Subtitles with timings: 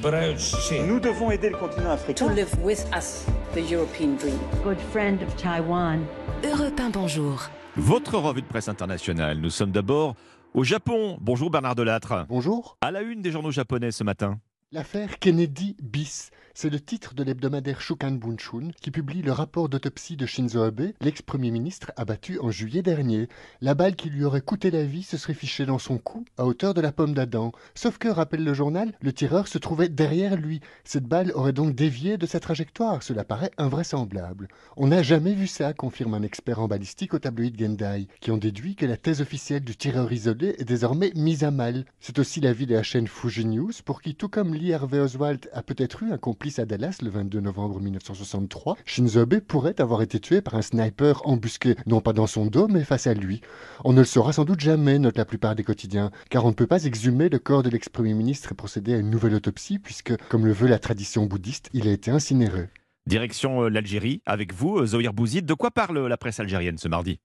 [0.00, 2.26] Nous devons aider le continent africain.
[2.26, 4.38] To live with us, the European dream.
[4.62, 6.04] Good friend of Taiwan.
[6.44, 7.50] Europe 1, bonjour.
[7.76, 9.38] Votre revue de presse internationale.
[9.40, 10.14] Nous sommes d'abord
[10.54, 11.18] au Japon.
[11.20, 12.26] Bonjour Bernard Delattre.
[12.28, 12.76] Bonjour.
[12.80, 14.38] À la une des journaux japonais ce matin.
[14.70, 20.16] L'affaire Kennedy bis, c'est le titre de l'hebdomadaire Shukan Bunshun qui publie le rapport d'autopsie
[20.16, 23.28] de Shinzo Abe, l'ex-premier ministre abattu en juillet dernier.
[23.62, 26.44] La balle qui lui aurait coûté la vie se serait fichée dans son cou à
[26.44, 27.52] hauteur de la pomme d'Adam.
[27.74, 30.60] Sauf que, rappelle le journal, le tireur se trouvait derrière lui.
[30.84, 33.02] Cette balle aurait donc dévié de sa trajectoire.
[33.02, 34.48] Cela paraît invraisemblable.
[34.76, 38.36] On n'a jamais vu ça, confirme un expert en balistique au tabloïd Gendai, qui ont
[38.36, 41.86] déduit que la thèse officielle du tireur isolé est désormais mise à mal.
[42.00, 45.62] C'est aussi l'avis de la chaîne Fuji News, pour qui, tout comme Lee Oswald a
[45.62, 50.18] peut-être eu un complice à Dallas le 22 novembre 1963, Shinzo Abe pourrait avoir été
[50.18, 53.40] tué par un sniper embusqué, non pas dans son dos, mais face à lui.
[53.84, 56.54] On ne le saura sans doute jamais, note la plupart des quotidiens, car on ne
[56.54, 60.14] peut pas exhumer le corps de l'ex-premier ministre et procéder à une nouvelle autopsie, puisque,
[60.28, 62.68] comme le veut la tradition bouddhiste, il a été incinéré.
[63.06, 65.46] Direction euh, l'Algérie, avec vous, euh, Zohir Bouzid.
[65.46, 67.20] De quoi parle la presse algérienne ce mardi?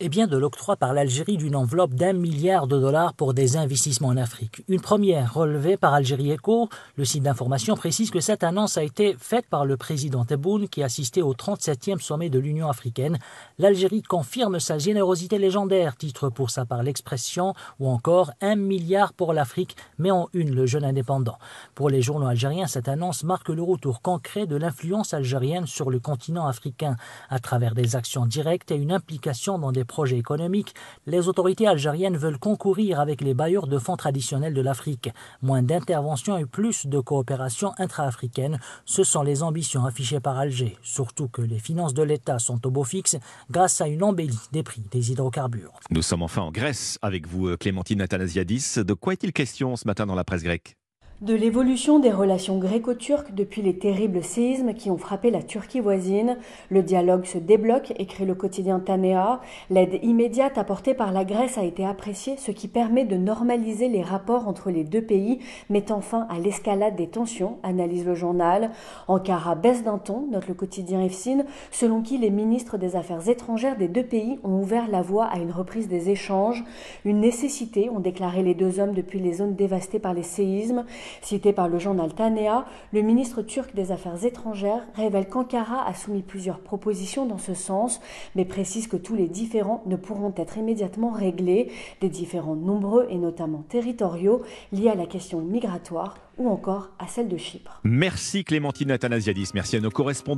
[0.00, 4.08] Eh bien, de l'octroi par l'Algérie d'une enveloppe d'un milliard de dollars pour des investissements
[4.08, 4.62] en Afrique.
[4.68, 6.68] Une première relevée par Algérie Echo.
[6.94, 10.84] Le site d'information précise que cette annonce a été faite par le président Tebboune qui
[10.84, 13.18] assistait au 37e sommet de l'Union africaine.
[13.58, 19.32] L'Algérie confirme sa générosité légendaire, titre pour sa part l'expression, ou encore un milliard pour
[19.32, 21.38] l'Afrique, mais en une le jeune indépendant.
[21.74, 25.98] Pour les journaux algériens, cette annonce marque le retour concret de l'influence algérienne sur le
[25.98, 26.94] continent africain,
[27.30, 30.74] à travers des actions directes et une implication dans des projets économiques,
[31.06, 35.10] les autorités algériennes veulent concourir avec les bailleurs de fonds traditionnels de l'Afrique.
[35.42, 41.26] Moins d'intervention et plus de coopération intra-africaine, ce sont les ambitions affichées par Alger, surtout
[41.26, 43.16] que les finances de l'État sont au beau fixe
[43.50, 45.72] grâce à une embellie des prix des hydrocarbures.
[45.90, 48.76] Nous sommes enfin en Grèce avec vous, Clémentine Athanasiadis.
[48.76, 50.77] De quoi est-il question ce matin dans la presse grecque?
[51.20, 56.36] De l'évolution des relations gréco-turques depuis les terribles séismes qui ont frappé la Turquie voisine.
[56.70, 59.40] Le dialogue se débloque, écrit le quotidien Tanea.
[59.68, 64.02] L'aide immédiate apportée par la Grèce a été appréciée, ce qui permet de normaliser les
[64.02, 65.40] rapports entre les deux pays,
[65.70, 68.70] mettant fin à l'escalade des tensions, analyse le journal.
[69.08, 73.76] Ankara baisse d'un ton, note le quotidien EFSIN, selon qui les ministres des Affaires étrangères
[73.76, 76.62] des deux pays ont ouvert la voie à une reprise des échanges.
[77.04, 80.84] Une nécessité, ont déclaré les deux hommes depuis les zones dévastées par les séismes.
[81.22, 86.22] Cité par le journal Tanea, le ministre turc des Affaires étrangères révèle qu'Ankara a soumis
[86.22, 88.00] plusieurs propositions dans ce sens,
[88.34, 91.70] mais précise que tous les différends ne pourront être immédiatement réglés,
[92.00, 94.42] des différends nombreux et notamment territoriaux
[94.72, 97.80] liés à la question migratoire ou encore à celle de Chypre.
[97.84, 100.36] Merci Clémentine Athanasiadis, merci à nos correspondants.